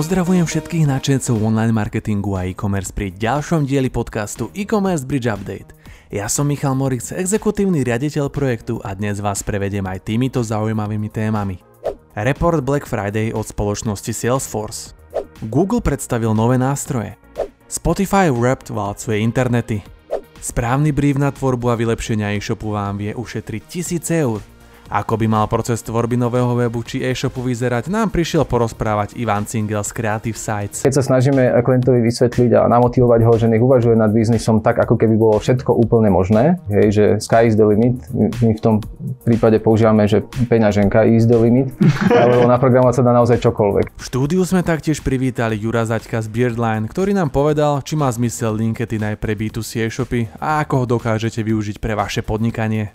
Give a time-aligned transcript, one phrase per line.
[0.00, 5.76] Pozdravujem všetkých nadšencov online marketingu a e-commerce pri ďalšom dieli podcastu E-commerce Bridge Update.
[6.08, 11.60] Ja som Michal Moritz, exekutívny riaditeľ projektu a dnes vás prevedem aj týmito zaujímavými témami.
[12.16, 14.96] Report Black Friday od spoločnosti Salesforce.
[15.52, 17.20] Google predstavil nové nástroje.
[17.68, 19.84] Spotify Wrapped valcuje internety.
[20.40, 23.62] Správny brief na tvorbu a vylepšenia e-shopu vám vie ušetriť
[24.00, 24.40] 1000 eur.
[24.90, 29.86] Ako by mal proces tvorby nového webu či e-shopu vyzerať, nám prišiel porozprávať Ivan Cingel
[29.86, 30.82] z Creative Sites.
[30.82, 34.98] Keď sa snažíme klientovi vysvetliť a namotivovať ho, že nech uvažuje nad biznisom tak, ako
[34.98, 38.02] keby bolo všetko úplne možné, hej, že sky is the limit,
[38.42, 38.82] my v tom
[39.22, 41.70] prípade používame, že peňaženka is the limit,
[42.10, 43.94] alebo naprogramovať sa dá naozaj čokoľvek.
[43.94, 48.58] V štúdiu sme taktiež privítali Jura Zaďka z Beardline, ktorý nám povedal, či má zmysel
[48.58, 52.90] LinkedIn aj pre B2C e-shopy a ako ho dokážete využiť pre vaše podnikanie.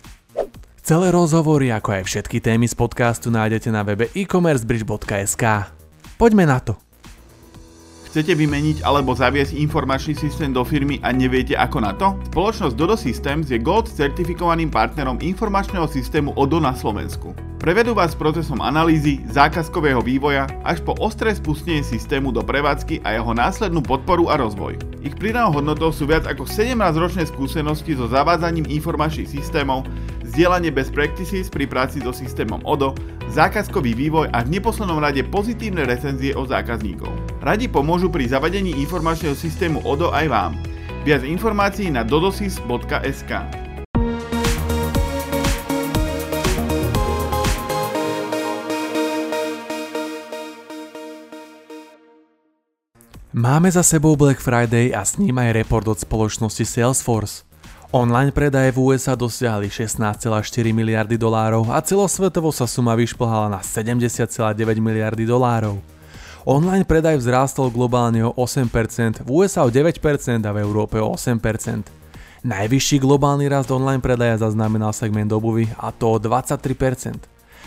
[0.85, 5.73] Celé rozhovory, ako aj všetky témy z podcastu nájdete na webe e-commercebridge.sk.
[6.13, 6.77] Poďme na to.
[8.05, 12.13] Chcete vymeniť alebo zaviesť informačný systém do firmy a neviete ako na to?
[12.29, 17.33] Spoločnosť Dodo Systems je Gold certifikovaným partnerom informačného systému ODO na Slovensku.
[17.57, 23.33] Prevedú vás procesom analýzy, zákazkového vývoja až po ostré spustenie systému do prevádzky a jeho
[23.33, 24.77] následnú podporu a rozvoj.
[25.01, 29.81] Ich pridanou hodnotou sú viac ako 17-ročné skúsenosti so zavádzaním informačných systémov,
[30.35, 32.91] zdieľanie best practices pri práci so systémom ODO,
[33.31, 37.39] zákazkový vývoj a v neposlednom rade pozitívne recenzie od zákazníkov.
[37.39, 40.59] Radi pomôžu pri zavadení informačného systému ODO aj vám.
[41.07, 43.31] Viac informácií na dodosys.sk.
[53.35, 57.54] Máme za sebou Black Friday a s ním aj report od spoločnosti Salesforce.
[57.93, 60.25] Online predaje v USA dosiahli 16,4
[60.73, 64.25] miliardy dolárov a celosvetovo sa suma vyšplhala na 70,9
[64.81, 65.77] miliardy dolárov.
[66.45, 70.01] Online predaj vzrástol globálne o 8%, v USA o 9%
[70.45, 71.89] a v Európe o 8%.
[72.45, 77.17] Najvyšší globálny rast online predaja zaznamenal segment obuvy a to o 23%.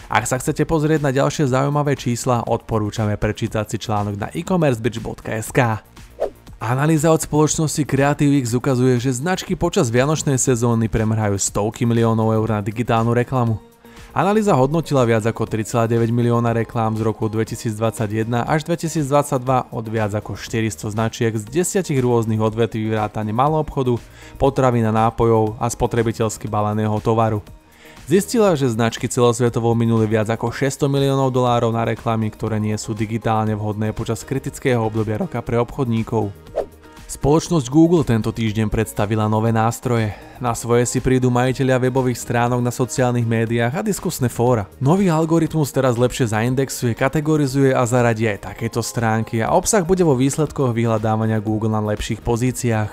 [0.09, 5.61] Ak sa chcete pozrieť na ďalšie zaujímavé čísla, odporúčame prečítať si článok na e-commercebridge.sk.
[6.59, 12.59] Analýza od spoločnosti CreativeX ukazuje, že značky počas vianočnej sezóny premrhajú stovky miliónov eur na
[12.67, 13.63] digitálnu reklamu.
[14.11, 19.07] Analýza hodnotila viac ako 3,9 milióna reklám z roku 2021 až 2022
[19.71, 23.95] od viac ako 400 značiek z 10 rôznych odvetví vrátane malého obchodu,
[24.35, 27.39] potravín a nápojov a spotrebiteľsky baleného tovaru.
[28.09, 32.97] Zistila, že značky celosvetovo minuli viac ako 600 miliónov dolárov na reklamy, ktoré nie sú
[32.97, 36.33] digitálne vhodné počas kritického obdobia roka pre obchodníkov.
[37.09, 40.13] Spoločnosť Google tento týždeň predstavila nové nástroje.
[40.45, 44.69] Na svoje si prídu majiteľia webových stránok na sociálnych médiách a diskusné fóra.
[44.77, 50.21] Nový algoritmus teraz lepšie zaindexuje, kategorizuje a zaradí aj takéto stránky a obsah bude vo
[50.21, 52.93] výsledkoch vyhľadávania Google na lepších pozíciách.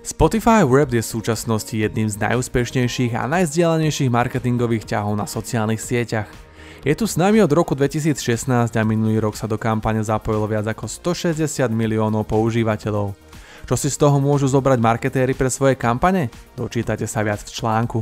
[0.00, 6.32] Spotify Wrapped je v súčasnosti jedným z najúspešnejších a najzdielanejších marketingových ťahov na sociálnych sieťach.
[6.80, 10.64] Je tu s nami od roku 2016 a minulý rok sa do kampane zapojilo viac
[10.64, 13.33] ako 160 miliónov používateľov.
[13.64, 16.28] Čo si z toho môžu zobrať marketéry pre svoje kampane?
[16.52, 17.98] Dočítate sa viac v článku.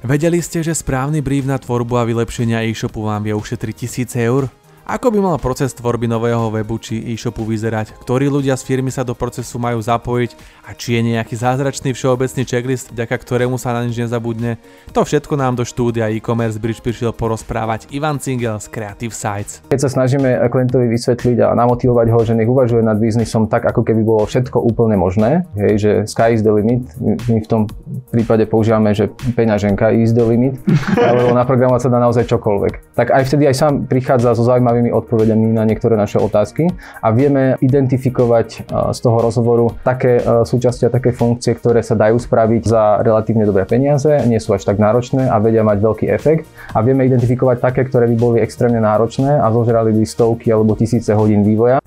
[0.00, 4.42] Vedeli ste, že správny brief na tvorbu a vylepšenia e-shopu vám vie ušetriť 1000 eur?
[4.90, 9.06] Ako by mal proces tvorby nového webu či e-shopu vyzerať, ktorí ľudia z firmy sa
[9.06, 10.34] do procesu majú zapojiť
[10.66, 14.58] a či je nejaký zázračný všeobecný checklist, vďaka ktorému sa na nič nezabudne,
[14.90, 19.62] to všetko nám do štúdia e-commerce bridge prišiel porozprávať Ivan Cingel z Creative Sites.
[19.70, 23.86] Keď sa snažíme klientovi vysvetliť a namotivovať ho, že nech uvažuje nad biznisom tak, ako
[23.86, 26.82] keby bolo všetko úplne možné, hej, že sky is the limit,
[27.30, 27.70] my v tom
[28.10, 29.06] prípade používame, že
[29.38, 30.58] peňaženka is the limit,
[30.98, 32.98] alebo naprogramovať sa dá naozaj čokoľvek.
[32.98, 36.72] Tak aj vtedy aj sám prichádza so zaujímavým zaujímavými odpovediami na niektoré naše otázky
[37.04, 42.62] a vieme identifikovať z toho rozhovoru také súčasti a také funkcie, ktoré sa dajú spraviť
[42.64, 46.80] za relatívne dobré peniaze, nie sú až tak náročné a vedia mať veľký efekt a
[46.80, 51.44] vieme identifikovať také, ktoré by boli extrémne náročné a zožrali by stovky alebo tisíce hodín
[51.44, 51.78] vývoja.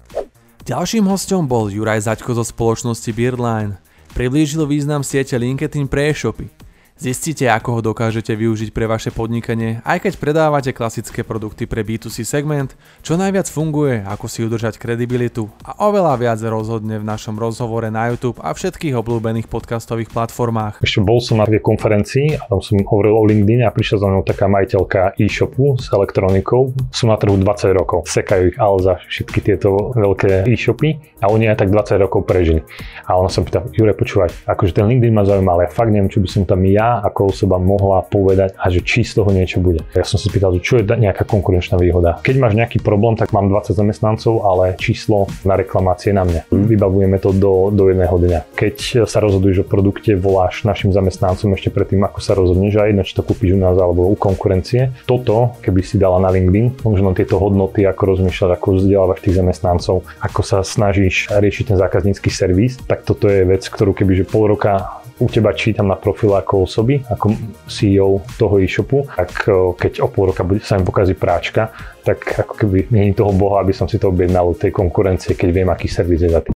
[0.64, 3.76] Ďalším hostom bol Juraj Zaďko zo spoločnosti Beardline.
[4.16, 6.63] Priblížil význam siete LinkedIn pre e-shopy.
[6.94, 12.22] Zistite, ako ho dokážete využiť pre vaše podnikanie, aj keď predávate klasické produkty pre B2C
[12.22, 17.90] segment, čo najviac funguje, ako si udržať kredibilitu a oveľa viac rozhodne v našom rozhovore
[17.90, 20.86] na YouTube a všetkých obľúbených podcastových platformách.
[20.86, 24.08] Ešte bol som na tej konferencii a tam som hovoril o LinkedIn a prišla za
[24.14, 26.78] mnou taká majiteľka e-shopu s elektronikou.
[26.94, 31.66] Sú na trhu 20 rokov, sekajú ich Alza, všetky tieto veľké e-shopy a oni aj
[31.66, 32.62] tak 20 rokov prežili.
[33.10, 36.14] A ona sa pýta, Jure, počúvaj, akože ten LinkedIn ma zaujíma, ale ja fakt neviem,
[36.14, 39.32] čo by som tam ja ja ako osoba mohla povedať a že či z toho
[39.32, 39.80] niečo bude.
[39.96, 42.20] Ja som si pýtal, čo je nejaká konkurenčná výhoda.
[42.20, 46.44] Keď máš nejaký problém, tak mám 20 zamestnancov, ale číslo na reklamácie na mne.
[46.52, 48.40] Vybavujeme to do, do jedného dňa.
[48.60, 53.08] Keď sa rozhoduješ o produkte, voláš našim zamestnancom ešte predtým, ako sa rozhodneš a jedno,
[53.08, 54.92] či to kúpiš u nás alebo u konkurencie.
[55.08, 60.04] Toto, keby si dala na LinkedIn, možno tieto hodnoty, ako rozmýšľať, ako vzdelávaš tých zamestnancov,
[60.20, 65.03] ako sa snažíš riešiť ten zákaznícky servis, tak toto je vec, ktorú kebyže pol roka
[65.24, 67.32] u teba čítam na profil ako osoby, ako
[67.72, 69.48] CEO toho e-shopu, tak
[69.80, 71.72] keď o pol roka sa mi pokazí práčka,
[72.04, 75.50] tak ako keby nie toho boha, aby som si to objednal od tej konkurencie, keď
[75.56, 76.52] viem, aký servis je za tým.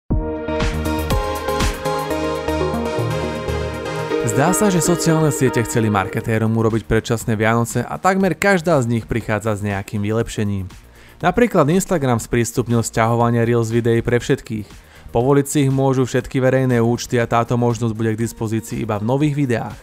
[4.28, 9.08] Zdá sa, že sociálne siete chceli marketérom urobiť predčasné Vianoce a takmer každá z nich
[9.08, 10.68] prichádza s nejakým vylepšením.
[11.24, 14.87] Napríklad Instagram sprístupnil sťahovanie Reels videí pre všetkých.
[15.08, 19.08] Povoliť si ich môžu všetky verejné účty a táto možnosť bude k dispozícii iba v
[19.08, 19.78] nových videách.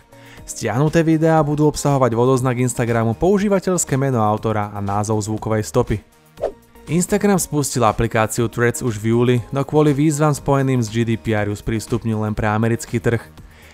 [0.45, 5.97] Stiahnuté videá budú obsahovať vodoznak Instagramu, používateľské meno autora a názov zvukovej stopy.
[6.85, 12.21] Instagram spustil aplikáciu Threads už v júli, no kvôli výzvam spojeným s GDPR ju sprístupnil
[12.21, 13.25] len pre americký trh.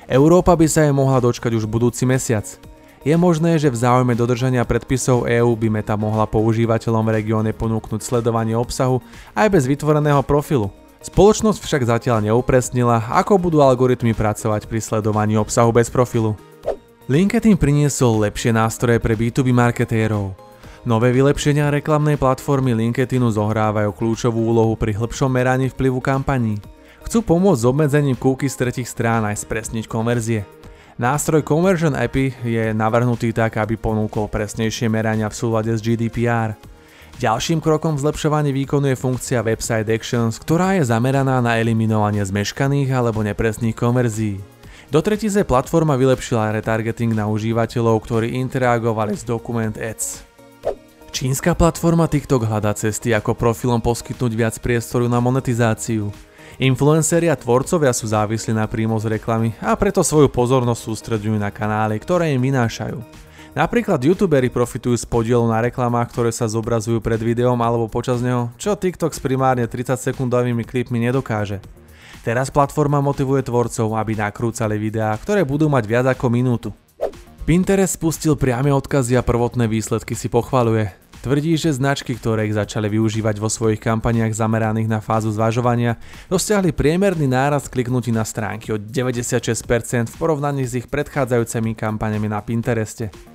[0.06, 2.46] Európa by sa jej mohla dočkať už budúci mesiac.
[3.02, 7.98] Je možné, že v záujme dodržania predpisov EÚ by Meta mohla používateľom v regióne ponúknuť
[7.98, 9.02] sledovanie obsahu
[9.34, 10.70] aj bez vytvoreného profilu.
[11.00, 16.36] Spoločnosť však zatiaľ neupresnila, ako budú algoritmy pracovať pri sledovaní obsahu bez profilu.
[17.08, 20.36] LinkedIn priniesol lepšie nástroje pre B2B marketérov.
[20.84, 26.60] Nové vylepšenia reklamnej platformy LinkedInu zohrávajú kľúčovú úlohu pri hĺbšom meraní vplyvu kampaní.
[27.04, 30.44] Chcú pomôcť s obmedzením z tretich strán aj spresniť konverzie.
[31.00, 36.52] Nástroj Conversion API je navrhnutý tak, aby ponúkol presnejšie merania v súlade s GDPR.
[37.20, 42.88] Ďalším krokom v zlepšovaní výkonu je funkcia Website Actions, ktorá je zameraná na eliminovanie zmeškaných
[42.96, 44.40] alebo nepresných konverzií.
[44.88, 50.24] Do tretize platforma vylepšila retargeting na užívateľov, ktorí interagovali s Document Ads.
[51.12, 56.08] Čínska platforma TikTok hľadá cesty, ako profilom poskytnúť viac priestoru na monetizáciu.
[56.56, 61.52] Influenceri a tvorcovia sú závislí na príjmu z reklamy a preto svoju pozornosť sústredujú na
[61.52, 63.28] kanály, ktoré im vynášajú.
[63.50, 68.46] Napríklad youtuberi profitujú z podielu na reklamách, ktoré sa zobrazujú pred videom alebo počas neho,
[68.54, 71.58] čo TikTok s primárne 30 sekundovými klipmi nedokáže.
[72.22, 76.70] Teraz platforma motivuje tvorcov, aby nakrúcali videá, ktoré budú mať viac ako minútu.
[77.42, 80.94] Pinterest spustil priame odkazy a prvotné výsledky si pochvaluje.
[81.20, 85.98] Tvrdí, že značky, ktoré ich začali využívať vo svojich kampaniach zameraných na fázu zvažovania,
[86.30, 92.40] dosiahli priemerný nárast kliknutí na stránky o 96% v porovnaní s ich predchádzajúcimi kampaniami na
[92.40, 93.29] Pintereste.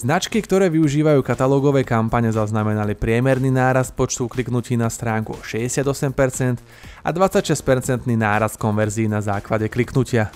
[0.00, 6.56] Značky, ktoré využívajú katalógové kampane zaznamenali priemerný nárast počtu kliknutí na stránku o 68%
[7.04, 10.32] a 26% nárast konverzií na základe kliknutia.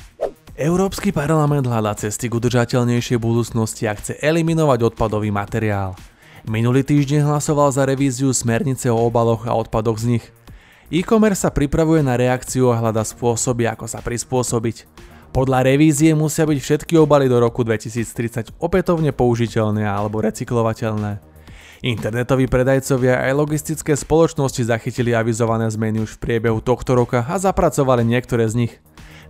[0.52, 5.96] Európsky parlament hľadá cesty k udržateľnejšej budúcnosti a chce eliminovať odpadový materiál.
[6.44, 10.24] Minulý týždeň hlasoval za revíziu smernice o obaloch a odpadoch z nich.
[10.92, 15.08] E-commerce sa pripravuje na reakciu a hľada spôsoby, ako sa prispôsobiť.
[15.34, 21.18] Podľa revízie musia byť všetky obaly do roku 2030 opätovne použiteľné alebo recyklovateľné.
[21.82, 28.06] Internetoví predajcovia aj logistické spoločnosti zachytili avizované zmeny už v priebehu tohto roka a zapracovali
[28.06, 28.72] niektoré z nich.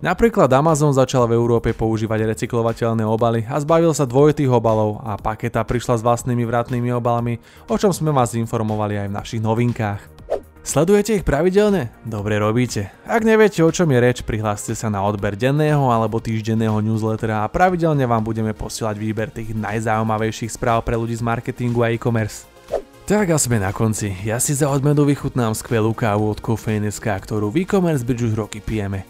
[0.05, 5.65] Napríklad Amazon začal v Európe používať recyklovateľné obaly a zbavil sa dvojitých obalov a paketa
[5.65, 10.14] prišla s vlastnými vratnými obalmi, o čom sme vás informovali aj v našich novinkách.
[10.65, 11.93] Sledujete ich pravidelne?
[12.01, 12.89] Dobre robíte.
[13.05, 17.51] Ak neviete o čom je reč, prihláste sa na odber denného alebo týždenného newslettera a
[17.53, 22.49] pravidelne vám budeme posielať výber tých najzaujímavejších správ pre ľudí z marketingu a e-commerce.
[23.05, 24.17] Tak a sme na konci.
[24.25, 29.05] Ja si za odmenu vychutnám skvelú kávu od Kofeine.sk, ktorú v e-commerce už roky pijeme.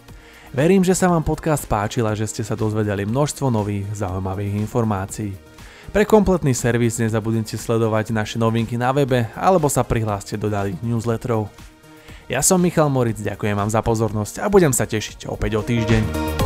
[0.52, 5.55] Verím, že sa vám podcast páčil a že ste sa dozvedeli množstvo nových zaujímavých informácií.
[5.96, 11.48] Pre kompletný servis nezabudnite sledovať naše novinky na webe alebo sa prihláste do dalých newsletterov.
[12.28, 16.45] Ja som Michal Moric, ďakujem vám za pozornosť a budem sa tešiť opäť o týždeň.